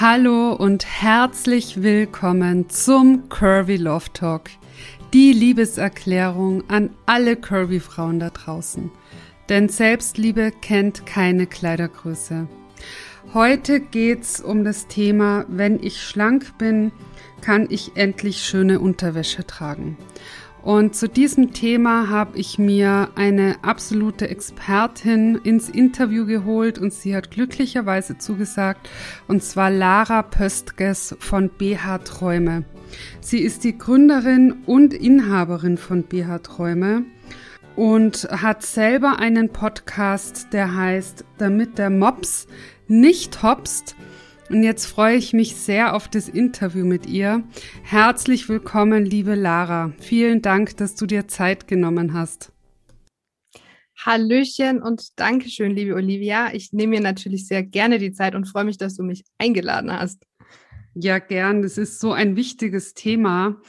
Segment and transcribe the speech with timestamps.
[0.00, 4.48] Hallo und herzlich willkommen zum Curvy Love Talk,
[5.12, 8.90] die Liebeserklärung an alle Curvy Frauen da draußen.
[9.50, 12.48] Denn Selbstliebe kennt keine Kleidergröße.
[13.34, 16.92] Heute geht's um das Thema, wenn ich schlank bin,
[17.42, 19.98] kann ich endlich schöne Unterwäsche tragen.
[20.62, 27.16] Und zu diesem Thema habe ich mir eine absolute Expertin ins Interview geholt und sie
[27.16, 28.88] hat glücklicherweise zugesagt,
[29.26, 32.64] und zwar Lara Pöstges von BH Träume.
[33.20, 37.04] Sie ist die Gründerin und Inhaberin von BH Träume
[37.76, 42.46] und hat selber einen Podcast, der heißt Damit der Mops
[42.88, 43.96] nicht hopst
[44.50, 47.44] und jetzt freue ich mich sehr auf das Interview mit ihr.
[47.84, 49.92] Herzlich willkommen, liebe Lara.
[50.00, 52.52] Vielen Dank, dass du dir Zeit genommen hast.
[54.04, 56.52] Hallöchen und Dankeschön, liebe Olivia.
[56.52, 59.92] Ich nehme mir natürlich sehr gerne die Zeit und freue mich, dass du mich eingeladen
[59.92, 60.26] hast.
[60.94, 61.62] Ja, gern.
[61.62, 63.60] Das ist so ein wichtiges Thema.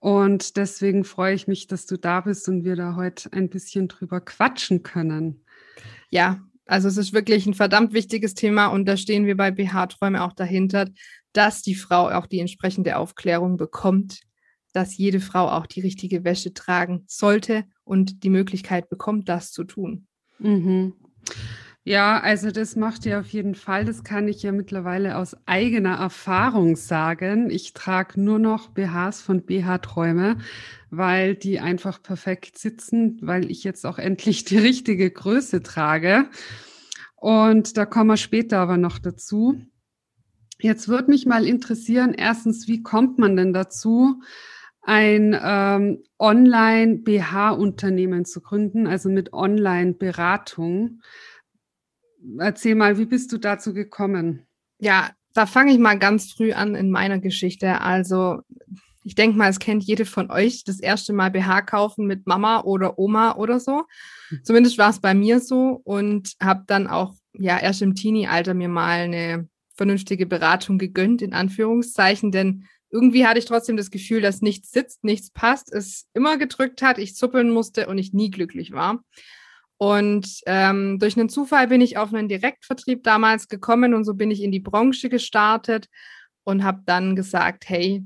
[0.00, 3.88] Und deswegen freue ich mich, dass du da bist und wir da heute ein bisschen
[3.88, 5.44] drüber quatschen können.
[6.10, 10.22] Ja, also es ist wirklich ein verdammt wichtiges Thema und da stehen wir bei BH-Träume
[10.22, 10.88] auch dahinter,
[11.32, 14.20] dass die Frau auch die entsprechende Aufklärung bekommt,
[14.72, 19.64] dass jede Frau auch die richtige Wäsche tragen sollte und die Möglichkeit bekommt, das zu
[19.64, 20.06] tun.
[20.38, 20.94] Mhm.
[21.86, 23.84] Ja, also das macht ihr auf jeden Fall.
[23.84, 27.50] Das kann ich ja mittlerweile aus eigener Erfahrung sagen.
[27.50, 30.38] Ich trage nur noch BHs von BH Träume,
[30.88, 36.30] weil die einfach perfekt sitzen, weil ich jetzt auch endlich die richtige Größe trage.
[37.16, 39.60] Und da kommen wir später aber noch dazu.
[40.60, 44.22] Jetzt würde mich mal interessieren, erstens, wie kommt man denn dazu,
[44.80, 51.02] ein ähm, Online-BH-Unternehmen zu gründen, also mit Online-Beratung?
[52.38, 54.46] Erzähl mal, wie bist du dazu gekommen?
[54.78, 57.80] Ja, da fange ich mal ganz früh an in meiner Geschichte.
[57.80, 58.40] Also
[59.04, 62.62] ich denke mal, es kennt jede von euch das erste Mal BH kaufen mit Mama
[62.62, 63.84] oder Oma oder so.
[64.28, 64.40] Hm.
[64.44, 68.68] Zumindest war es bei mir so und habe dann auch ja erst im Teenie-Alter mir
[68.68, 74.40] mal eine vernünftige Beratung gegönnt, in Anführungszeichen, denn irgendwie hatte ich trotzdem das Gefühl, dass
[74.40, 78.70] nichts sitzt, nichts passt, es immer gedrückt hat, ich zuppeln musste und ich nie glücklich
[78.70, 79.02] war.
[79.76, 84.30] Und ähm, durch einen Zufall bin ich auf einen Direktvertrieb damals gekommen und so bin
[84.30, 85.88] ich in die Branche gestartet
[86.44, 88.04] und habe dann gesagt, hey,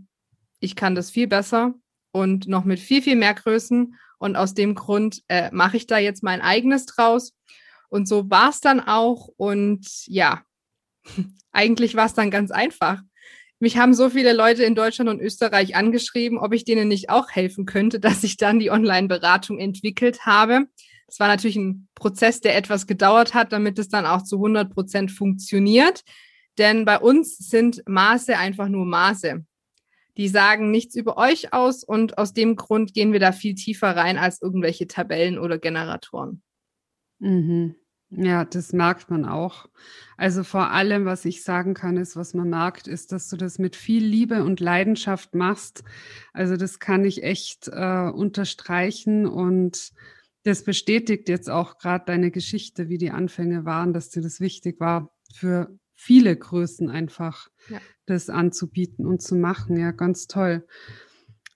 [0.60, 1.74] ich kann das viel besser
[2.12, 3.94] und noch mit viel, viel mehr Größen.
[4.18, 7.34] Und aus dem Grund äh, mache ich da jetzt mein eigenes draus.
[7.88, 9.28] Und so war es dann auch.
[9.36, 10.42] Und ja,
[11.52, 13.00] eigentlich war es dann ganz einfach.
[13.60, 17.30] Mich haben so viele Leute in Deutschland und Österreich angeschrieben, ob ich denen nicht auch
[17.30, 20.66] helfen könnte, dass ich dann die Online-Beratung entwickelt habe.
[21.08, 24.72] Es war natürlich ein Prozess, der etwas gedauert hat, damit es dann auch zu 100
[24.72, 26.04] Prozent funktioniert.
[26.58, 29.44] Denn bei uns sind Maße einfach nur Maße.
[30.18, 33.96] Die sagen nichts über euch aus und aus dem Grund gehen wir da viel tiefer
[33.96, 36.42] rein als irgendwelche Tabellen oder Generatoren.
[37.20, 37.76] Mhm.
[38.10, 39.66] Ja, das merkt man auch.
[40.16, 43.58] Also vor allem, was ich sagen kann, ist, was man merkt, ist, dass du das
[43.58, 45.84] mit viel Liebe und Leidenschaft machst.
[46.32, 49.92] Also das kann ich echt äh, unterstreichen und
[50.48, 54.80] das bestätigt jetzt auch gerade deine Geschichte, wie die Anfänge waren, dass dir das wichtig
[54.80, 57.80] war, für viele Größen einfach ja.
[58.06, 59.76] das anzubieten und zu machen.
[59.76, 60.66] Ja, ganz toll.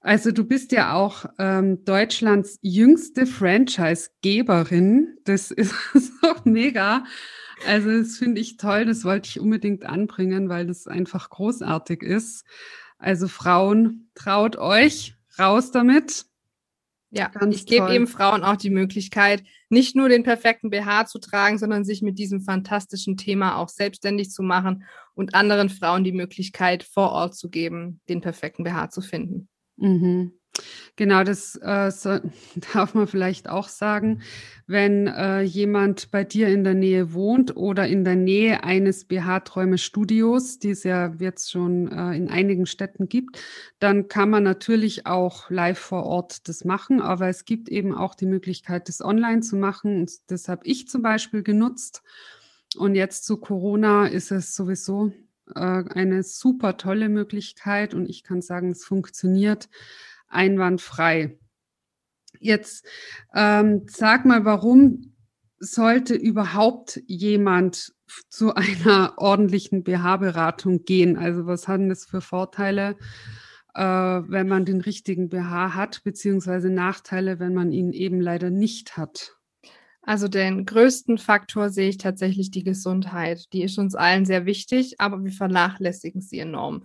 [0.01, 5.17] Also du bist ja auch ähm, Deutschlands jüngste Franchise-Geberin.
[5.25, 7.05] Das ist so mega.
[7.67, 8.85] Also das finde ich toll.
[8.85, 12.45] Das wollte ich unbedingt anbringen, weil das einfach großartig ist.
[12.99, 16.27] Also Frauen, traut euch, raus damit.
[17.15, 21.19] Ja, Ganz ich gebe eben Frauen auch die Möglichkeit, nicht nur den perfekten BH zu
[21.19, 24.84] tragen, sondern sich mit diesem fantastischen Thema auch selbstständig zu machen
[25.15, 29.49] und anderen Frauen die Möglichkeit vor Ort zu geben, den perfekten BH zu finden.
[29.77, 30.32] Mhm.
[30.96, 32.19] Genau, das äh, so,
[32.75, 34.20] darf man vielleicht auch sagen,
[34.66, 40.58] wenn äh, jemand bei dir in der Nähe wohnt oder in der Nähe eines BH-Träume-Studios,
[40.58, 43.40] die es ja jetzt schon äh, in einigen Städten gibt,
[43.78, 48.14] dann kann man natürlich auch live vor Ort das machen, aber es gibt eben auch
[48.14, 50.00] die Möglichkeit, das online zu machen.
[50.00, 52.02] Und das habe ich zum Beispiel genutzt.
[52.76, 55.12] Und jetzt zu Corona ist es sowieso
[55.54, 59.69] äh, eine super tolle Möglichkeit und ich kann sagen, es funktioniert
[60.32, 61.38] einwandfrei.
[62.40, 62.87] Jetzt
[63.34, 65.14] ähm, sag mal, warum
[65.58, 67.93] sollte überhaupt jemand
[68.29, 71.17] zu einer ordentlichen BH-Beratung gehen?
[71.17, 72.96] Also was hat denn das für Vorteile,
[73.75, 78.96] äh, wenn man den richtigen BH hat, beziehungsweise Nachteile, wenn man ihn eben leider nicht
[78.96, 79.37] hat?
[80.02, 83.52] Also den größten Faktor sehe ich tatsächlich die Gesundheit.
[83.52, 86.85] Die ist uns allen sehr wichtig, aber wir vernachlässigen sie enorm.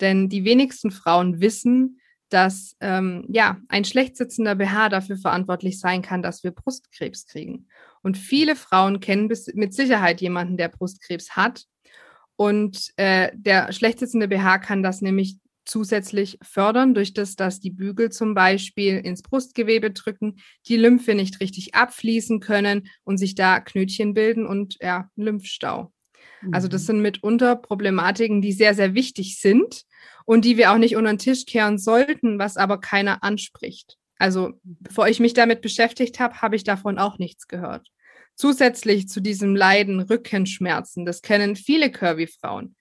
[0.00, 6.02] Denn die wenigsten Frauen wissen, dass ähm, ja ein schlecht sitzender BH dafür verantwortlich sein
[6.02, 7.68] kann, dass wir Brustkrebs kriegen.
[8.02, 11.64] Und viele Frauen kennen bis, mit Sicherheit jemanden, der Brustkrebs hat.
[12.36, 17.70] Und äh, der schlecht sitzende BH kann das nämlich zusätzlich fördern, durch das, dass die
[17.70, 20.36] Bügel zum Beispiel ins Brustgewebe drücken,
[20.68, 25.92] die Lymphe nicht richtig abfließen können und sich da Knötchen bilden und ja, Lymphstau.
[26.52, 26.86] Also das mhm.
[26.86, 29.82] sind mitunter Problematiken, die sehr, sehr wichtig sind
[30.24, 33.96] und die wir auch nicht unter den Tisch kehren sollten, was aber keiner anspricht.
[34.18, 37.88] Also bevor ich mich damit beschäftigt habe, habe ich davon auch nichts gehört.
[38.34, 42.76] Zusätzlich zu diesem Leiden Rückenschmerzen, das kennen viele Curvy-Frauen.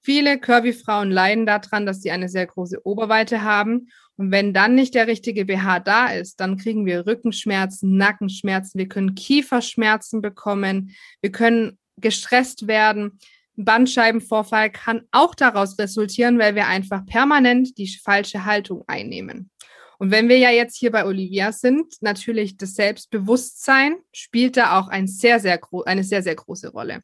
[0.00, 3.88] Viele Curvy-Frauen leiden daran, dass sie eine sehr große Oberweite haben.
[4.16, 8.88] Und wenn dann nicht der richtige BH da ist, dann kriegen wir Rückenschmerzen, Nackenschmerzen, wir
[8.88, 13.18] können Kieferschmerzen bekommen, wir können gestresst werden.
[13.56, 19.50] Bandscheibenvorfall kann auch daraus resultieren, weil wir einfach permanent die falsche Haltung einnehmen.
[19.98, 24.88] Und wenn wir ja jetzt hier bei Olivia sind, natürlich das Selbstbewusstsein spielt da auch
[24.88, 27.02] ein sehr, sehr eine sehr, sehr große Rolle.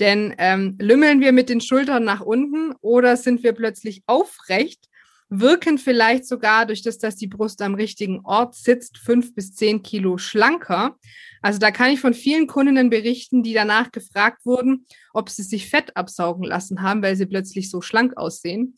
[0.00, 4.88] Denn ähm, lümmeln wir mit den Schultern nach unten oder sind wir plötzlich aufrecht,
[5.28, 9.82] wirken vielleicht sogar durch das, dass die Brust am richtigen Ort sitzt, fünf bis zehn
[9.82, 10.96] Kilo schlanker.
[11.42, 15.68] Also da kann ich von vielen Kundinnen berichten, die danach gefragt wurden, ob sie sich
[15.68, 18.76] Fett absaugen lassen haben, weil sie plötzlich so schlank aussehen.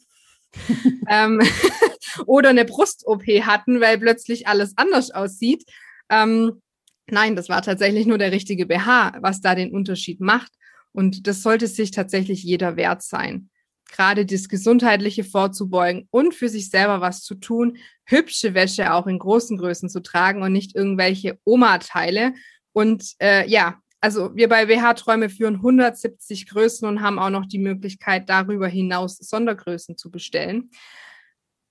[1.09, 1.41] ähm,
[2.27, 5.65] oder eine Brust-OP hatten, weil plötzlich alles anders aussieht.
[6.09, 6.63] Ähm,
[7.09, 10.53] nein, das war tatsächlich nur der richtige BH, was da den Unterschied macht.
[10.93, 13.51] Und das sollte sich tatsächlich jeder wert sein.
[13.91, 19.19] Gerade das Gesundheitliche vorzubeugen und für sich selber was zu tun, hübsche Wäsche auch in
[19.19, 22.35] großen Größen zu tragen und nicht irgendwelche Oma-Teile.
[22.73, 27.59] Und äh, ja, also wir bei WH-Träume führen 170 Größen und haben auch noch die
[27.59, 30.71] Möglichkeit, darüber hinaus Sondergrößen zu bestellen.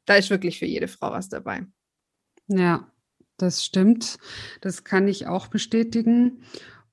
[0.06, 1.66] Da ist wirklich für jede Frau was dabei.
[2.48, 2.92] Ja,
[3.38, 4.18] das stimmt.
[4.62, 6.44] Das kann ich auch bestätigen.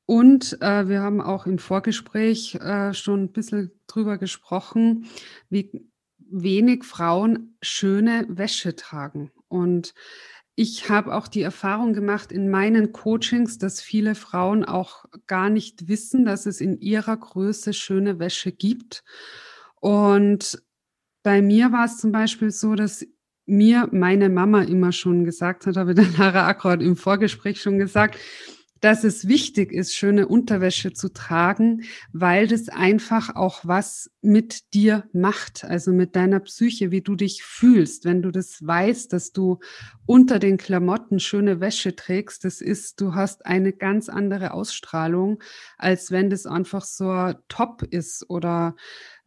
[0.07, 5.07] Und äh, wir haben auch im Vorgespräch äh, schon ein bisschen drüber gesprochen,
[5.49, 5.89] wie
[6.19, 9.31] wenig Frauen schöne Wäsche tragen.
[9.49, 9.95] Und
[10.55, 15.89] ich habe auch die Erfahrung gemacht in meinen Coachings, dass viele Frauen auch gar nicht
[15.89, 19.03] wissen, dass es in ihrer Größe schöne Wäsche gibt.
[19.81, 20.63] Und
[21.23, 23.07] bei mir war es zum Beispiel so, dass
[23.47, 27.79] mir meine Mama immer schon gesagt hat, habe ich der Lara Akkurat im Vorgespräch schon
[27.79, 28.19] gesagt,
[28.83, 35.05] dass es wichtig ist, schöne Unterwäsche zu tragen, weil das einfach auch was mit dir
[35.13, 39.61] macht, also mit deiner Psyche, wie du dich fühlst, wenn du das weißt, dass du
[40.05, 45.41] unter den Klamotten schöne Wäsche trägst, das ist, du hast eine ganz andere Ausstrahlung,
[45.79, 48.75] als wenn das einfach so Top ist oder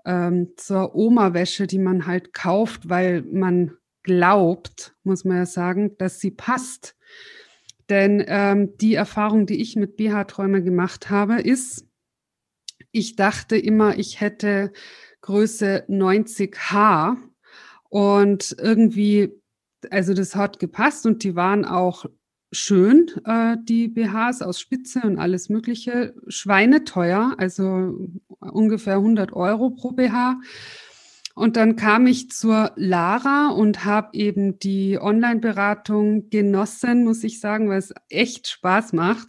[0.06, 3.72] ähm, zur Oma-Wäsche, die man halt kauft, weil man
[4.04, 6.98] glaubt, muss man ja sagen, dass sie passt.
[7.90, 11.86] Denn ähm, die Erfahrung, die ich mit BH-Träume gemacht habe, ist,
[12.92, 14.72] ich dachte immer, ich hätte
[15.22, 17.18] Größe 90H
[17.90, 19.32] und irgendwie,
[19.90, 22.06] also das hat gepasst und die waren auch
[22.52, 28.08] schön, äh, die BHs aus Spitze und alles Mögliche, schweineteuer, also
[28.40, 30.40] ungefähr 100 Euro pro BH.
[31.36, 37.70] Und dann kam ich zur Lara und habe eben die Online-Beratung genossen, muss ich sagen,
[37.70, 39.28] weil es echt Spaß macht.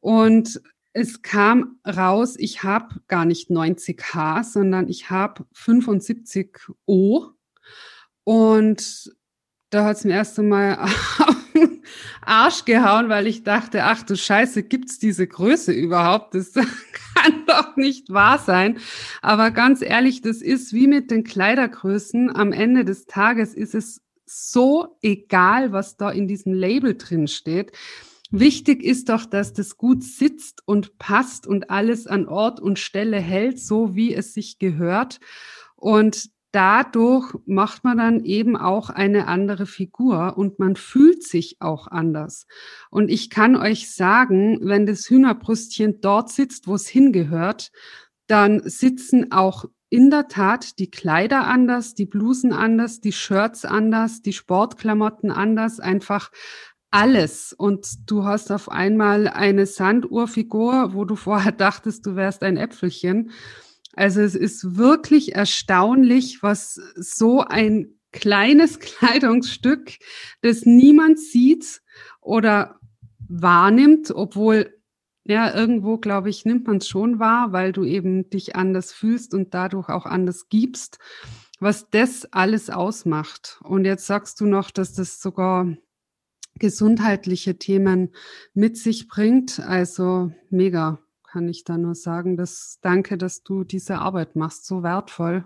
[0.00, 0.62] Und
[0.92, 7.32] es kam raus, ich habe gar nicht 90H, sondern ich habe 75O.
[8.22, 9.12] Und
[9.70, 10.78] da hat es mir erst einmal
[12.26, 16.34] Arsch gehauen, weil ich dachte, ach du Scheiße, gibt's diese Größe überhaupt?
[16.34, 18.78] Das kann doch nicht wahr sein.
[19.22, 22.34] Aber ganz ehrlich, das ist wie mit den Kleidergrößen.
[22.34, 27.72] Am Ende des Tages ist es so egal, was da in diesem Label drin steht.
[28.30, 33.20] Wichtig ist doch, dass das gut sitzt und passt und alles an Ort und Stelle
[33.20, 35.20] hält, so wie es sich gehört.
[35.76, 41.88] Und dadurch macht man dann eben auch eine andere Figur und man fühlt sich auch
[41.88, 42.46] anders.
[42.90, 47.72] Und ich kann euch sagen, wenn das Hühnerbrüstchen dort sitzt, wo es hingehört,
[48.28, 54.22] dann sitzen auch in der Tat die Kleider anders, die Blusen anders, die Shirts anders,
[54.22, 56.30] die Sportklamotten anders, einfach
[56.90, 57.52] alles.
[57.52, 63.30] Und du hast auf einmal eine Sanduhrfigur, wo du vorher dachtest, du wärst ein Äpfelchen.
[63.96, 69.98] Also es ist wirklich erstaunlich, was so ein kleines Kleidungsstück,
[70.42, 71.82] das niemand sieht
[72.20, 72.78] oder
[73.28, 74.70] wahrnimmt, obwohl
[75.26, 79.32] Ja, irgendwo, glaube ich, nimmt man es schon wahr, weil du eben dich anders fühlst
[79.32, 80.98] und dadurch auch anders gibst,
[81.60, 83.58] was das alles ausmacht.
[83.62, 85.74] Und jetzt sagst du noch, dass das sogar
[86.58, 88.10] gesundheitliche Themen
[88.52, 89.60] mit sich bringt.
[89.60, 90.98] Also mega,
[91.34, 92.36] kann ich da nur sagen.
[92.36, 94.66] Das, danke, dass du diese Arbeit machst.
[94.66, 95.44] So wertvoll.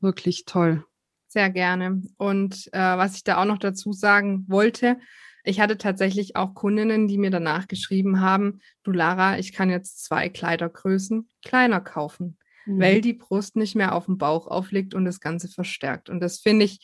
[0.00, 0.86] Wirklich toll.
[1.28, 2.02] Sehr gerne.
[2.16, 4.98] Und äh, was ich da auch noch dazu sagen wollte,
[5.44, 10.02] ich hatte tatsächlich auch Kundinnen, die mir danach geschrieben haben, du Lara, ich kann jetzt
[10.02, 12.80] zwei Kleidergrößen kleiner kaufen, mhm.
[12.80, 16.08] weil die Brust nicht mehr auf dem Bauch aufliegt und das Ganze verstärkt.
[16.08, 16.80] Und das finde ich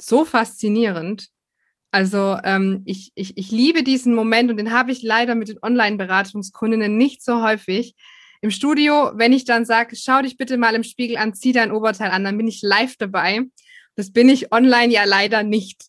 [0.00, 1.28] so faszinierend.
[1.94, 5.62] Also ähm, ich, ich, ich liebe diesen Moment und den habe ich leider mit den
[5.62, 7.94] Online-Beratungskundinnen nicht so häufig.
[8.40, 11.70] Im Studio, wenn ich dann sage, schau dich bitte mal im Spiegel an, zieh dein
[11.70, 13.42] Oberteil an, dann bin ich live dabei.
[13.94, 15.84] Das bin ich online ja leider nicht.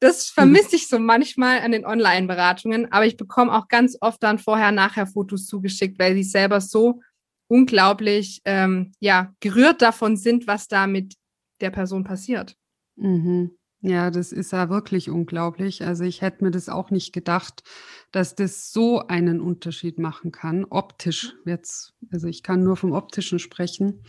[0.00, 4.40] Das vermisse ich so manchmal an den Online-Beratungen, aber ich bekomme auch ganz oft dann
[4.40, 7.02] vorher-nachher Fotos zugeschickt, weil sie selber so
[7.46, 11.14] unglaublich ähm, ja, gerührt davon sind, was da mit
[11.60, 12.56] der Person passiert.
[12.96, 13.56] Mhm.
[13.86, 15.84] Ja, das ist ja wirklich unglaublich.
[15.84, 17.62] Also ich hätte mir das auch nicht gedacht,
[18.10, 21.94] dass das so einen Unterschied machen kann, optisch jetzt.
[22.10, 24.02] Also ich kann nur vom optischen sprechen,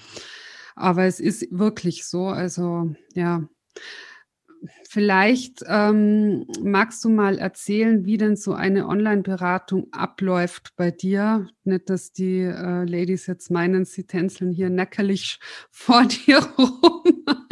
[0.75, 2.25] aber es ist wirklich so.
[2.25, 3.48] Also ja,
[4.89, 11.48] Vielleicht ähm, magst du mal erzählen, wie denn so eine Online-Beratung abläuft bei dir.
[11.63, 17.46] Nicht, dass die äh, Ladies jetzt meinen, sie tänzeln hier neckerlich vor dir rum.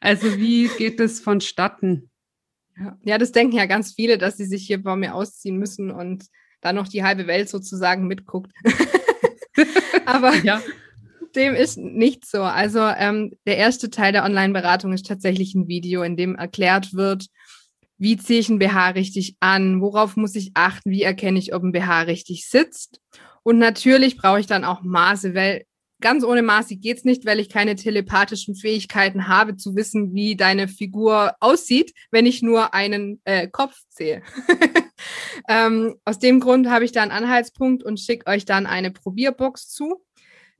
[0.00, 2.10] Also wie geht es vonstatten?
[3.04, 3.18] Ja.
[3.18, 6.26] das denken ja ganz viele, dass sie sich hier bei mir ausziehen müssen und
[6.60, 8.52] dann noch die halbe Welt sozusagen mitguckt.
[10.06, 10.62] Aber ja
[11.34, 12.42] dem ist nicht so.
[12.42, 17.26] Also ähm, der erste Teil der Online-Beratung ist tatsächlich ein Video, in dem erklärt wird,
[17.96, 21.62] wie ziehe ich ein BH richtig an, worauf muss ich achten, wie erkenne ich, ob
[21.62, 23.00] ein BH richtig sitzt.
[23.42, 25.64] Und natürlich brauche ich dann auch Maße, weil
[26.00, 30.68] ganz ohne Maße geht's nicht, weil ich keine telepathischen Fähigkeiten habe, zu wissen, wie deine
[30.68, 34.22] Figur aussieht, wenn ich nur einen äh, Kopf sehe.
[35.48, 39.68] ähm, aus dem Grund habe ich da einen Anhaltspunkt und schicke euch dann eine Probierbox
[39.68, 40.04] zu.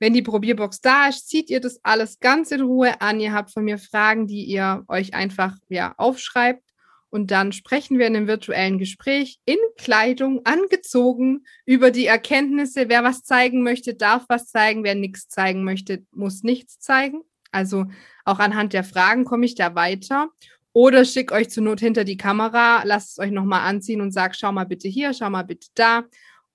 [0.01, 3.19] Wenn die Probierbox da ist, zieht ihr das alles ganz in Ruhe an.
[3.21, 6.63] Ihr habt von mir Fragen, die ihr euch einfach ja, aufschreibt.
[7.11, 12.89] Und dann sprechen wir in einem virtuellen Gespräch in Kleidung angezogen über die Erkenntnisse.
[12.89, 14.85] Wer was zeigen möchte, darf was zeigen.
[14.85, 17.23] Wer nichts zeigen möchte, muss nichts zeigen.
[17.51, 17.87] Also
[18.25, 20.29] auch anhand der Fragen komme ich da weiter.
[20.73, 24.37] Oder schick euch zur Not hinter die Kamera, lasst es euch nochmal anziehen und sag,
[24.37, 26.05] schau mal bitte hier, schau mal bitte da.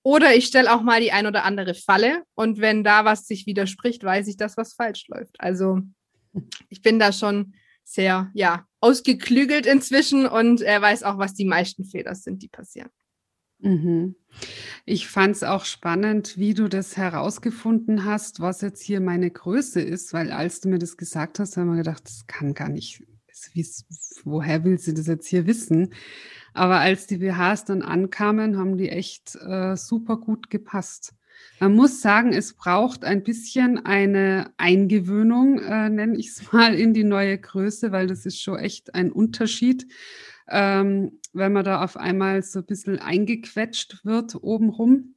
[0.02, 3.46] Oder ich stelle auch mal die ein oder andere Falle und wenn da was sich
[3.46, 5.34] widerspricht, weiß ich, dass was falsch läuft.
[5.38, 5.80] Also
[6.68, 11.86] ich bin da schon sehr, ja, ausgeklügelt inzwischen und er weiß auch, was die meisten
[11.86, 12.90] Fehler sind, die passieren.
[13.60, 14.14] Mhm.
[14.84, 19.80] Ich fand es auch spannend, wie du das herausgefunden hast, was jetzt hier meine Größe
[19.80, 23.02] ist, weil als du mir das gesagt hast, haben wir gedacht, das kann gar nicht,
[24.24, 25.94] woher will sie das jetzt hier wissen?
[26.52, 31.14] Aber als die BHs dann ankamen, haben die echt äh, super gut gepasst.
[31.60, 36.94] Man muss sagen, es braucht ein bisschen eine Eingewöhnung, äh, nenne ich es mal, in
[36.94, 39.86] die neue Größe, weil das ist schon echt ein Unterschied,
[40.48, 45.14] ähm, wenn man da auf einmal so ein bisschen eingequetscht wird obenrum.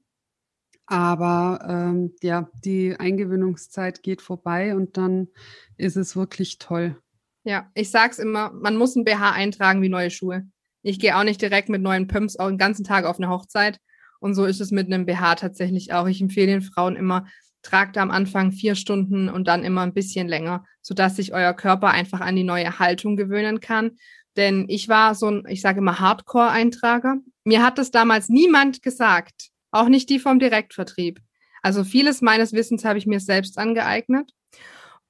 [0.85, 5.27] Aber ähm, ja, die Eingewöhnungszeit geht vorbei und dann
[5.75, 6.97] ist es wirklich toll.
[7.43, 10.47] Ja, ich sag's immer, man muss ein BH eintragen wie neue Schuhe.
[10.81, 13.79] Ich gehe auch nicht direkt mit neuen Pumps auch den ganzen Tag auf eine Hochzeit.
[14.19, 16.07] Und so ist es mit einem BH tatsächlich auch.
[16.07, 17.27] Ich empfehle den Frauen immer,
[17.61, 21.89] tragt am Anfang vier Stunden und dann immer ein bisschen länger, sodass sich euer Körper
[21.89, 23.97] einfach an die neue Haltung gewöhnen kann.
[24.37, 27.17] Denn ich war so ein, ich sage immer Hardcore-Eintrager.
[27.43, 31.19] Mir hat das damals niemand gesagt, auch nicht die vom Direktvertrieb.
[31.61, 34.31] Also vieles meines Wissens habe ich mir selbst angeeignet.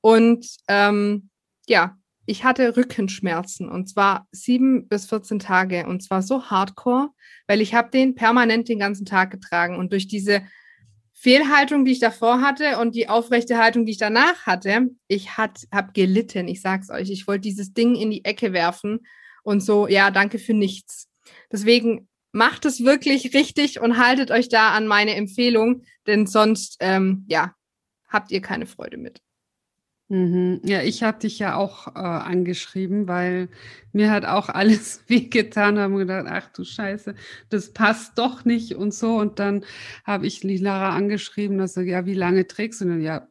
[0.02, 1.30] Und ähm,
[1.68, 7.10] ja, ich hatte Rückenschmerzen und zwar sieben bis 14 Tage und zwar so hardcore,
[7.48, 10.44] weil ich habe den permanent den ganzen Tag getragen und durch diese
[11.14, 15.94] Fehlhaltung, die ich davor hatte und die aufrechte Haltung, die ich danach hatte, ich habe
[15.94, 16.50] gelitten.
[16.50, 19.08] Ich sag's euch, ich wollte dieses Ding in die Ecke werfen
[19.42, 21.10] und so, ja, danke für nichts.
[21.50, 27.26] Deswegen macht es wirklich richtig und haltet euch da an meine Empfehlung, denn sonst, ähm,
[27.30, 27.54] ja,
[28.10, 29.22] habt ihr keine Freude mit.
[30.10, 30.62] Mhm.
[30.64, 33.50] Ja, ich habe dich ja auch äh, angeschrieben, weil
[33.92, 37.14] mir hat auch alles wehgetan, haben gedacht, ach du Scheiße,
[37.50, 39.18] das passt doch nicht und so.
[39.18, 39.66] Und dann
[40.06, 43.02] habe ich Lara angeschrieben, dass ja, wie lange trägst du denn?
[43.02, 43.28] Ja,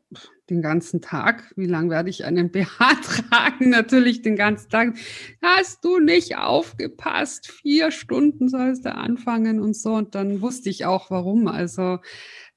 [0.51, 1.53] den ganzen Tag.
[1.57, 3.71] Wie lange werde ich einen BH tragen?
[3.71, 4.95] Natürlich den ganzen Tag.
[5.43, 7.51] Hast du nicht aufgepasst?
[7.51, 9.95] Vier Stunden sollst du anfangen und so.
[9.95, 11.49] Und dann wusste ich auch warum.
[11.49, 11.99] Also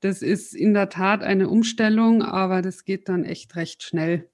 [0.02, 4.30] das ist in der Tat eine Umstellung, aber das geht dann echt recht schnell.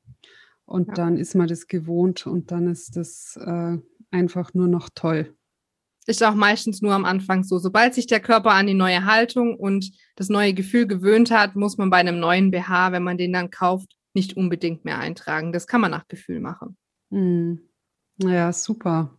[0.65, 0.93] Und ja.
[0.93, 3.77] dann ist man das gewohnt und dann ist das äh,
[4.11, 5.35] einfach nur noch toll.
[6.07, 7.57] Ist auch meistens nur am Anfang so.
[7.57, 11.77] Sobald sich der Körper an die neue Haltung und das neue Gefühl gewöhnt hat, muss
[11.77, 15.51] man bei einem neuen BH, wenn man den dann kauft, nicht unbedingt mehr eintragen.
[15.51, 16.77] Das kann man nach Gefühl machen.
[17.11, 17.59] Hm.
[18.17, 19.17] Ja, super.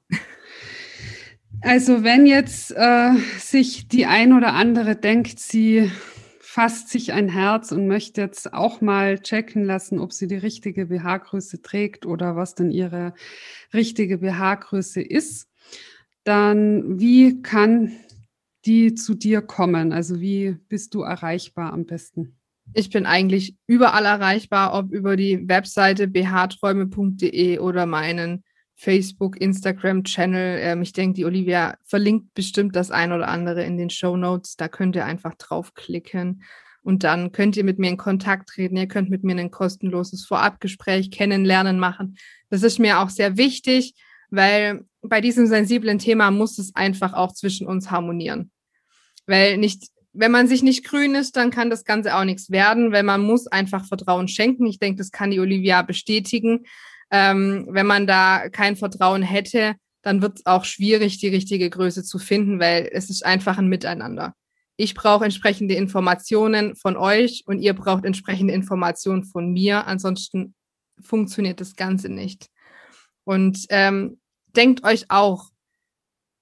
[1.63, 5.91] Also wenn jetzt äh, sich die ein oder andere denkt, sie
[6.57, 10.87] fasst sich ein Herz und möchte jetzt auch mal checken lassen, ob sie die richtige
[10.87, 13.13] BH-Größe trägt oder was denn ihre
[13.75, 15.51] richtige BH-Größe ist,
[16.25, 17.93] dann wie kann
[18.65, 19.93] die zu dir kommen?
[19.93, 22.39] Also wie bist du erreichbar am besten?
[22.73, 28.45] Ich bin eigentlich überall erreichbar, ob über die Webseite bhträume.de oder meinen
[28.77, 30.59] Facebook, Instagram-Channel.
[30.61, 34.57] Ähm, ich denke, die Olivia verlinkt bestimmt das ein oder andere in den Show Notes.
[34.57, 36.43] Da könnt ihr einfach draufklicken.
[36.83, 38.77] Und dann könnt ihr mit mir in Kontakt treten.
[38.77, 42.17] Ihr könnt mit mir ein kostenloses Vorabgespräch kennenlernen machen.
[42.49, 43.95] Das ist mir auch sehr wichtig,
[44.31, 48.53] weil bei diesem sensiblen Thema muss es einfach auch zwischen uns harmonieren.
[49.27, 52.93] Weil nicht, wenn man sich nicht grün ist, dann kann das Ganze auch nichts werden,
[52.93, 54.67] weil man muss einfach Vertrauen schenken.
[54.67, 56.67] Ich denke, das kann die Olivia bestätigen.
[57.11, 62.05] Ähm, wenn man da kein Vertrauen hätte, dann wird es auch schwierig, die richtige Größe
[62.05, 64.35] zu finden, weil es ist einfach ein Miteinander.
[64.77, 69.87] Ich brauche entsprechende Informationen von euch und ihr braucht entsprechende Informationen von mir.
[69.87, 70.55] Ansonsten
[71.01, 72.49] funktioniert das Ganze nicht.
[73.25, 74.21] Und ähm,
[74.55, 75.51] denkt euch auch,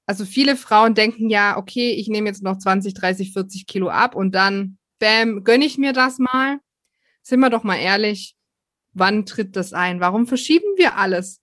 [0.06, 4.14] also viele Frauen denken ja, okay, ich nehme jetzt noch 20, 30, 40 Kilo ab
[4.14, 6.58] und dann, bam, gönne ich mir das mal.
[7.22, 8.36] Sind wir doch mal ehrlich,
[8.94, 10.00] wann tritt das ein?
[10.00, 11.40] Warum verschieben wir alles?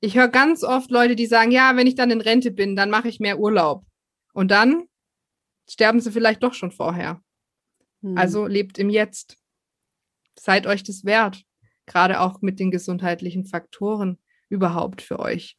[0.00, 2.90] Ich höre ganz oft Leute, die sagen, ja, wenn ich dann in Rente bin, dann
[2.90, 3.84] mache ich mehr Urlaub.
[4.32, 4.88] Und dann
[5.70, 7.22] sterben sie vielleicht doch schon vorher.
[8.02, 8.16] Hm.
[8.16, 9.38] Also lebt im Jetzt.
[10.38, 11.44] Seid euch das wert
[11.86, 15.58] gerade auch mit den gesundheitlichen Faktoren überhaupt für euch.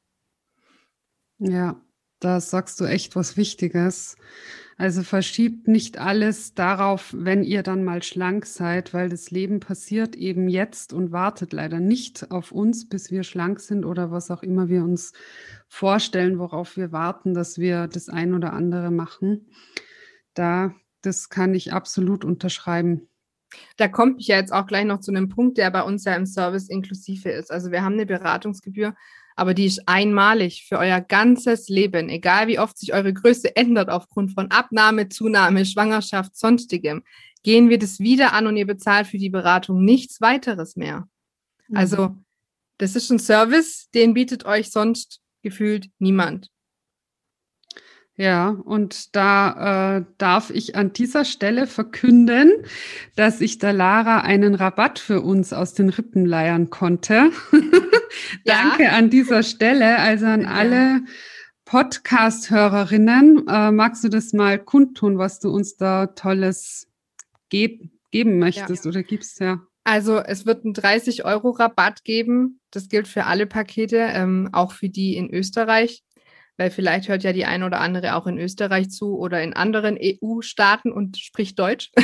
[1.40, 1.83] Ja,
[2.24, 4.16] da sagst du echt was Wichtiges.
[4.78, 10.16] Also verschiebt nicht alles darauf, wenn ihr dann mal schlank seid, weil das Leben passiert
[10.16, 14.42] eben jetzt und wartet leider nicht auf uns, bis wir schlank sind oder was auch
[14.42, 15.14] immer wir uns
[15.68, 19.48] vorstellen, worauf wir warten, dass wir das ein oder andere machen.
[20.34, 23.08] Da, das kann ich absolut unterschreiben.
[23.78, 26.16] Da kommt ich ja jetzt auch gleich noch zu einem Punkt, der bei uns ja
[26.16, 27.52] im Service inklusive ist.
[27.52, 28.96] Also wir haben eine Beratungsgebühr,
[29.36, 33.90] aber die ist einmalig für euer ganzes Leben, egal wie oft sich eure Größe ändert
[33.90, 37.04] aufgrund von Abnahme, Zunahme, Schwangerschaft, sonstigem.
[37.44, 41.08] Gehen wir das wieder an und ihr bezahlt für die Beratung nichts weiteres mehr.
[41.68, 41.78] Mhm.
[41.78, 42.16] Also
[42.78, 46.50] das ist ein Service, den bietet euch sonst gefühlt niemand.
[48.16, 52.52] Ja, und da äh, darf ich an dieser Stelle verkünden,
[53.16, 57.32] dass ich der Lara einen Rabatt für uns aus den Rippen leiern konnte.
[58.46, 61.02] Danke an dieser Stelle, also an alle
[61.66, 63.48] Podcast-Hörerinnen.
[63.48, 66.88] Äh, magst du das mal kundtun, was du uns da Tolles
[67.50, 68.90] geb geben möchtest ja.
[68.90, 69.62] oder gibst, ja?
[69.86, 72.60] Also es wird einen 30 Euro Rabatt geben.
[72.70, 76.04] Das gilt für alle Pakete, ähm, auch für die in Österreich
[76.58, 79.98] weil vielleicht hört ja die eine oder andere auch in Österreich zu oder in anderen
[80.02, 81.92] EU-Staaten und spricht Deutsch.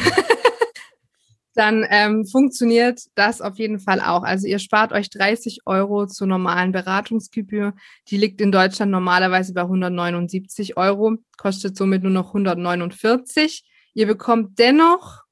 [1.60, 4.24] dann ähm, funktioniert das auf jeden Fall auch.
[4.24, 7.74] Also ihr spart euch 30 Euro zur normalen Beratungsgebühr.
[8.08, 13.66] Die liegt in Deutschland normalerweise bei 179 Euro, kostet somit nur noch 149.
[13.94, 15.24] Ihr bekommt dennoch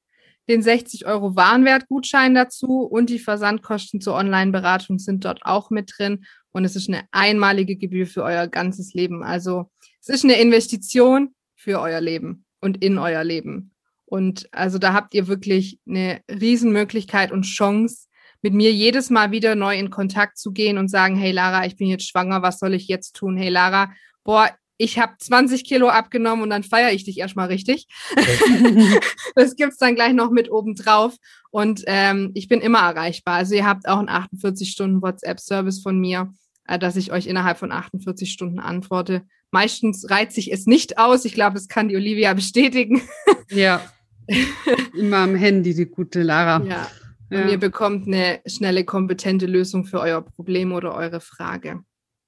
[0.49, 6.25] den 60 Euro Warenwertgutschein dazu und die Versandkosten zur Online-Beratung sind dort auch mit drin.
[6.57, 9.23] Und es ist eine einmalige Gebühr für euer ganzes Leben.
[9.23, 9.69] Also
[10.01, 13.75] es ist eine Investition für euer Leben und in euer Leben.
[14.05, 18.07] Und also da habt ihr wirklich eine Riesenmöglichkeit und Chance,
[18.41, 21.75] mit mir jedes Mal wieder neu in Kontakt zu gehen und sagen, hey Lara, ich
[21.75, 23.37] bin jetzt schwanger, was soll ich jetzt tun?
[23.37, 23.91] Hey Lara,
[24.23, 27.87] boah, ich habe 20 Kilo abgenommen und dann feiere ich dich erstmal richtig.
[29.35, 31.15] das gibt's dann gleich noch mit oben drauf.
[31.51, 33.35] Und ähm, ich bin immer erreichbar.
[33.35, 36.33] Also ihr habt auch einen 48-Stunden WhatsApp-Service von mir,
[36.67, 39.23] dass ich euch innerhalb von 48 Stunden antworte.
[39.51, 41.25] Meistens reizt sich es nicht aus.
[41.25, 43.01] Ich glaube, das kann die Olivia bestätigen.
[43.49, 43.81] ja.
[44.93, 46.63] Immer am Handy, die gute Lara.
[46.65, 46.87] Ja.
[47.29, 47.41] ja.
[47.41, 51.81] Und ihr bekommt eine schnelle, kompetente Lösung für euer Problem oder eure Frage.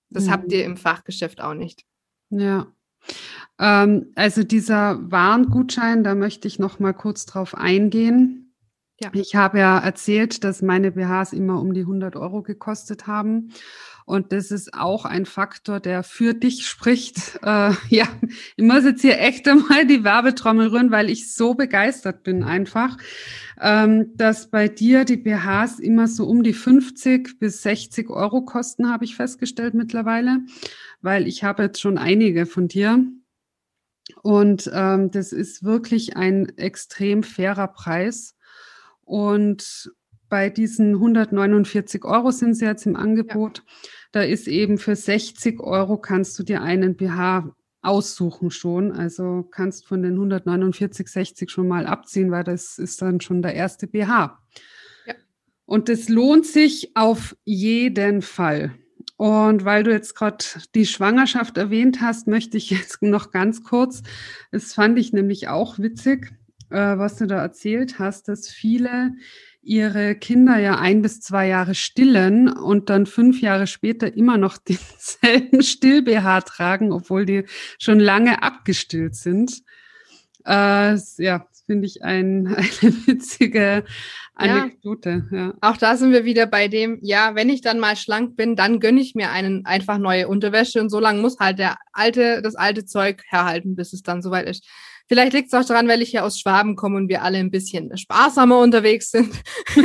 [0.09, 0.31] Das mhm.
[0.31, 1.83] habt ihr im Fachgeschäft auch nicht.
[2.29, 2.67] Ja.
[3.59, 8.48] Ähm, also dieser Warengutschein, da möchte ich noch mal kurz drauf eingehen.
[9.01, 9.11] Ja.
[9.13, 13.53] Ich habe ja erzählt, dass meine BHs immer um die 100 Euro gekostet haben.
[14.05, 17.39] Und das ist auch ein Faktor, der für dich spricht.
[17.49, 18.05] Äh, ja,
[18.57, 22.97] ich muss jetzt hier echt einmal die Werbetrommel rühren, weil ich so begeistert bin einfach,
[23.61, 28.91] ähm, dass bei dir die BHs immer so um die 50 bis 60 Euro kosten,
[28.91, 30.39] habe ich festgestellt mittlerweile,
[31.01, 33.05] weil ich habe jetzt schon einige von dir.
[34.21, 38.35] Und ähm, das ist wirklich ein extrem fairer Preis.
[39.09, 39.91] Und
[40.29, 43.57] bei diesen 149 Euro sind sie jetzt im Angebot.
[43.57, 43.63] Ja.
[44.11, 48.91] Da ist eben für 60 Euro kannst du dir einen BH aussuchen schon.
[48.91, 53.55] Also kannst von den 149, 60 schon mal abziehen, weil das ist dann schon der
[53.55, 54.39] erste BH.
[55.07, 55.15] Ja.
[55.65, 58.75] Und das lohnt sich auf jeden Fall.
[59.17, 60.45] Und weil du jetzt gerade
[60.75, 64.03] die Schwangerschaft erwähnt hast, möchte ich jetzt noch ganz kurz,
[64.51, 66.31] das fand ich nämlich auch witzig,
[66.69, 69.13] äh, was du da erzählt hast, dass viele
[69.61, 74.57] ihre Kinder ja ein bis zwei Jahre stillen und dann fünf Jahre später immer noch
[74.69, 77.45] denselben Still-BH tragen, obwohl die
[77.77, 79.61] schon lange abgestillt sind.
[80.45, 83.83] Äh, ja, finde ich ein, eine witzige
[84.39, 85.27] Anekdote.
[85.31, 85.37] Ja.
[85.37, 85.53] ja.
[85.61, 88.79] Auch da sind wir wieder bei dem, ja, wenn ich dann mal schlank bin, dann
[88.79, 92.55] gönne ich mir einen einfach neue Unterwäsche und so lange muss halt der alte, das
[92.55, 94.67] alte Zeug herhalten, bis es dann soweit ist.
[95.07, 97.51] Vielleicht liegt es auch daran, weil ich ja aus Schwaben komme und wir alle ein
[97.51, 99.33] bisschen sparsamer unterwegs sind.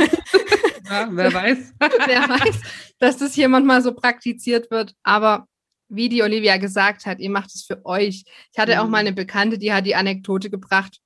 [0.89, 1.73] Ja, wer weiß.
[1.79, 2.61] wer weiß,
[2.99, 4.93] dass das hier manchmal so praktiziert wird.
[5.03, 5.47] Aber
[5.89, 8.23] wie die Olivia gesagt hat, ihr macht es für euch.
[8.51, 8.79] Ich hatte mhm.
[8.79, 10.99] auch mal eine Bekannte, die hat die Anekdote gebracht.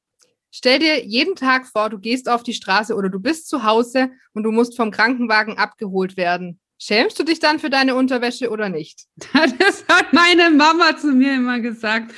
[0.52, 4.10] Stell dir jeden Tag vor, du gehst auf die Straße oder du bist zu Hause
[4.34, 6.60] und du musst vom Krankenwagen abgeholt werden.
[6.82, 9.06] Schämst du dich dann für deine Unterwäsche oder nicht?
[9.34, 12.14] Das hat meine Mama zu mir immer gesagt.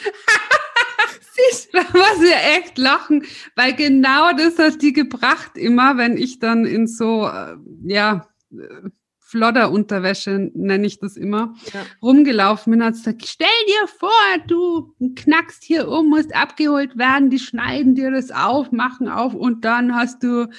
[1.34, 6.40] Siehst da muss ich echt lachen, weil genau das hat die gebracht immer, wenn ich
[6.40, 8.90] dann in so, äh, ja, äh,
[9.32, 11.86] Flodderunterwäsche, nenne ich das immer, ja.
[12.02, 14.10] rumgelaufen bin, hat gesagt, stell dir vor,
[14.46, 19.64] du knackst hier um, musst abgeholt werden, die schneiden dir das auf, machen auf und
[19.64, 20.50] dann hast du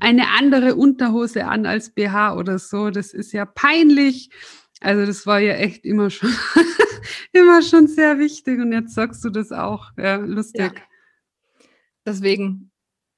[0.00, 2.90] eine andere Unterhose an als BH oder so.
[2.90, 4.30] Das ist ja peinlich.
[4.80, 6.30] Also das war ja echt immer schon,
[7.32, 9.92] immer schon sehr wichtig und jetzt sagst du das auch.
[9.96, 10.72] Ja, lustig.
[10.74, 10.82] Ja.
[12.04, 12.72] Deswegen,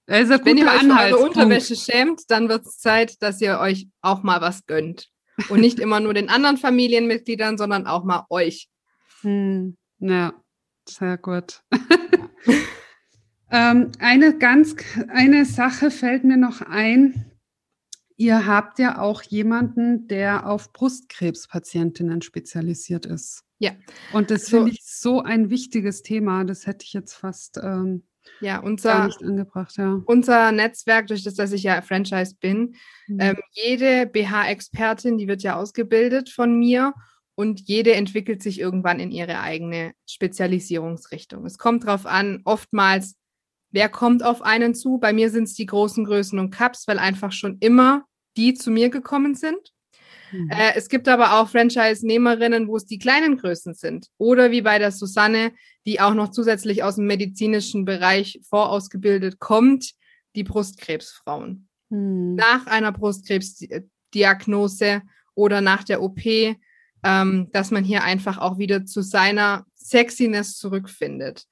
[0.08, 3.88] also wenn ihr euch für eure Unterwäsche schämt, dann wird es Zeit, dass ihr euch
[4.00, 5.10] auch mal was gönnt.
[5.48, 8.68] Und nicht immer nur den anderen Familienmitgliedern, sondern auch mal euch.
[9.20, 10.34] Hm, ja,
[10.88, 11.62] sehr gut.
[13.52, 14.74] ähm, eine ganz,
[15.08, 17.28] eine Sache fällt mir noch ein
[18.20, 23.44] Ihr habt ja auch jemanden, der auf Brustkrebspatientinnen spezialisiert ist.
[23.60, 23.70] Ja.
[24.12, 26.44] Und das finde ich so ein wichtiges Thema.
[26.44, 28.02] Das hätte ich jetzt fast ähm,
[28.40, 29.08] ja, unser.
[29.76, 30.00] Ja.
[30.06, 32.74] Unser Netzwerk, durch das, dass ich ja Franchise bin,
[33.06, 33.20] mhm.
[33.20, 36.94] ähm, jede BH-Expertin, die wird ja ausgebildet von mir
[37.34, 41.46] und jede entwickelt sich irgendwann in ihre eigene Spezialisierungsrichtung.
[41.46, 43.18] Es kommt darauf an, oftmals
[43.70, 44.98] Wer kommt auf einen zu?
[44.98, 48.04] Bei mir sind es die großen Größen und Cups, weil einfach schon immer
[48.36, 49.72] die zu mir gekommen sind.
[50.32, 50.50] Mhm.
[50.50, 54.06] Äh, es gibt aber auch Franchise-Nehmerinnen, wo es die kleinen Größen sind.
[54.18, 55.52] Oder wie bei der Susanne,
[55.86, 59.92] die auch noch zusätzlich aus dem medizinischen Bereich vorausgebildet kommt,
[60.34, 61.68] die Brustkrebsfrauen.
[61.90, 62.34] Mhm.
[62.34, 65.02] Nach einer Brustkrebsdiagnose
[65.34, 66.56] oder nach der OP,
[67.04, 71.44] ähm, dass man hier einfach auch wieder zu seiner Sexiness zurückfindet.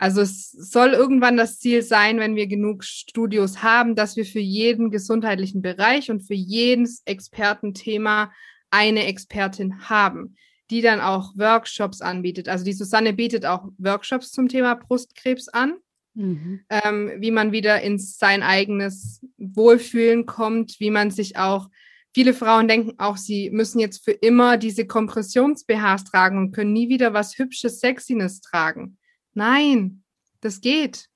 [0.00, 4.40] Also es soll irgendwann das Ziel sein, wenn wir genug Studios haben, dass wir für
[4.40, 8.32] jeden gesundheitlichen Bereich und für jedes Expertenthema
[8.70, 10.36] eine Expertin haben,
[10.70, 12.48] die dann auch Workshops anbietet.
[12.48, 15.74] Also die Susanne bietet auch Workshops zum Thema Brustkrebs an,
[16.14, 16.60] mhm.
[16.70, 21.68] ähm, wie man wieder ins sein eigenes Wohlfühlen kommt, wie man sich auch
[22.12, 26.88] Viele Frauen denken auch, sie müssen jetzt für immer diese Kompressions-BHs tragen und können nie
[26.88, 28.98] wieder was Hübsches, Sexiness tragen.
[29.34, 30.02] Nein,
[30.40, 31.08] das geht.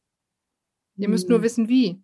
[0.97, 1.45] Ihr müsst nur hm.
[1.45, 2.01] wissen, wie.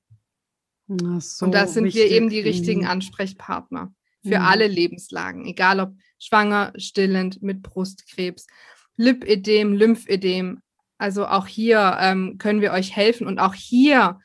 [1.19, 3.95] So, und da sind wir eben die richtigen Ansprechpartner
[4.25, 4.47] für ja.
[4.47, 8.49] alle Lebenslagen, egal ob schwanger, stillend, mit Brustkrebs,
[8.97, 10.63] Lipödem, Lymphödem.
[10.99, 13.29] Also auch hier ähm, können wir euch helfen.
[13.29, 14.19] Und auch hier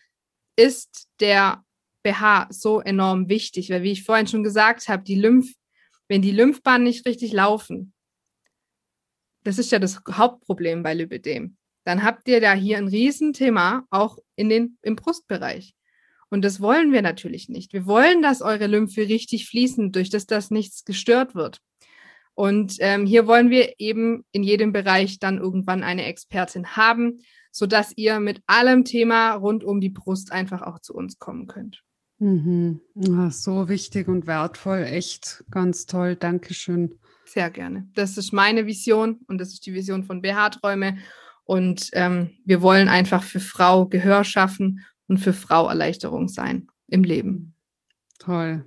[0.56, 1.63] ist der
[2.04, 5.54] BH so enorm wichtig, weil wie ich vorhin schon gesagt habe, die Lymph,
[6.08, 7.93] wenn die Lymphbahnen nicht richtig laufen,
[9.43, 14.17] das ist ja das Hauptproblem bei Lipödem dann habt ihr da hier ein Riesenthema auch
[14.36, 15.74] in den, im Brustbereich.
[16.30, 17.71] Und das wollen wir natürlich nicht.
[17.71, 21.62] Wir wollen, dass eure Lymphe richtig fließen, durch das das nichts gestört wird.
[22.34, 27.19] Und ähm, hier wollen wir eben in jedem Bereich dann irgendwann eine Expertin haben,
[27.52, 31.82] sodass ihr mit allem Thema rund um die Brust einfach auch zu uns kommen könnt.
[32.17, 32.82] Mhm.
[32.95, 36.15] Ja, so wichtig und wertvoll, echt ganz toll.
[36.15, 36.95] Dankeschön.
[37.26, 37.88] Sehr gerne.
[37.93, 40.98] Das ist meine Vision und das ist die Vision von BH-Träume.
[41.45, 47.03] Und ähm, wir wollen einfach für Frau Gehör schaffen und für Frau Erleichterung sein im
[47.03, 47.53] Leben.
[48.19, 48.65] Toll.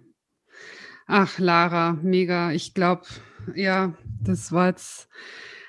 [1.07, 2.53] Ach, Lara, mega.
[2.53, 3.03] Ich glaube,
[3.55, 5.09] ja, das war jetzt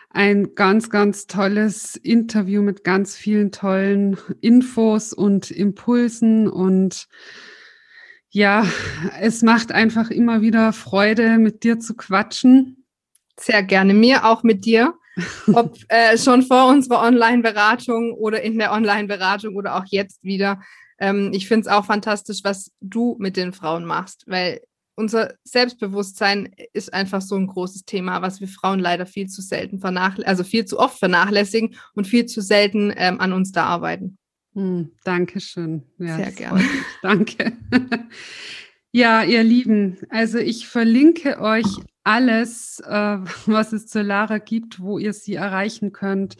[0.09, 7.07] ein ganz, ganz tolles Interview mit ganz vielen tollen Infos und Impulsen und
[8.31, 8.65] ja,
[9.19, 12.85] es macht einfach immer wieder Freude, mit dir zu quatschen.
[13.39, 13.93] Sehr gerne.
[13.95, 14.93] Mir auch mit dir.
[15.53, 20.61] Ob äh, schon vor unserer Online-Beratung oder in der Online-Beratung oder auch jetzt wieder.
[20.99, 24.61] Ähm, ich finde es auch fantastisch, was du mit den Frauen machst, weil
[24.95, 29.79] unser Selbstbewusstsein ist einfach so ein großes Thema, was wir Frauen leider viel zu selten
[29.79, 34.17] vernachlässigen, also viel zu oft vernachlässigen und viel zu selten ähm, an uns da arbeiten.
[34.53, 35.83] Hm, Dankeschön.
[35.99, 36.63] Ja, Sehr gerne.
[37.01, 37.53] Danke.
[38.91, 41.67] Ja, ihr Lieben, also ich verlinke euch
[42.03, 46.37] alles, äh, was es zur Lara gibt, wo ihr sie erreichen könnt,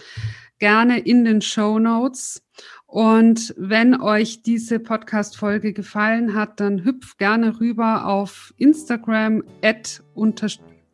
[0.57, 2.41] gerne in den Show Notes.
[2.85, 10.47] Und wenn euch diese Podcast-Folge gefallen hat, dann hüpft gerne rüber auf Instagram at, unter,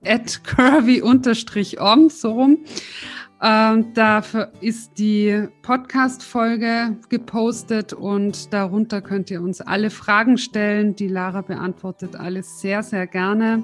[0.04, 2.66] at curvy-om, so rum.
[3.48, 10.96] Ähm, dafür ist die Podcast-Folge gepostet und darunter könnt ihr uns alle Fragen stellen.
[10.96, 13.64] Die Lara beantwortet alles sehr, sehr gerne.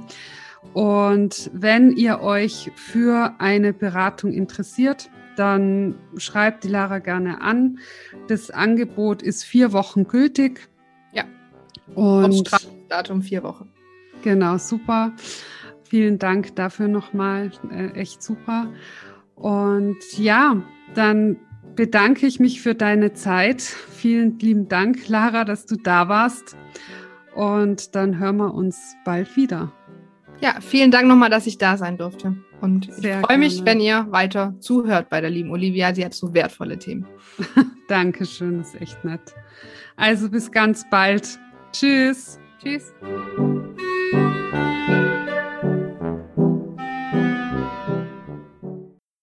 [0.73, 7.79] Und wenn ihr euch für eine Beratung interessiert, dann schreibt die Lara gerne an.
[8.27, 10.69] Das Angebot ist vier Wochen gültig.
[11.11, 11.23] Ja.
[11.95, 12.51] Und
[12.87, 13.71] Datum vier Wochen.
[14.21, 15.13] Genau, super.
[15.81, 17.49] Vielen Dank dafür nochmal.
[17.71, 18.67] Äh, echt super.
[19.41, 20.61] Und ja,
[20.93, 21.37] dann
[21.75, 23.61] bedanke ich mich für deine Zeit.
[23.61, 26.55] Vielen lieben Dank, Lara, dass du da warst.
[27.33, 29.71] Und dann hören wir uns bald wieder.
[30.41, 32.35] Ja, vielen Dank nochmal, dass ich da sein durfte.
[32.61, 35.93] Und ich freue mich, wenn ihr weiter zuhört bei der lieben Olivia.
[35.95, 37.07] Sie hat so wertvolle Themen.
[37.87, 39.33] Dankeschön, das ist echt nett.
[39.95, 41.39] Also bis ganz bald.
[41.71, 42.39] Tschüss.
[42.61, 42.93] Tschüss.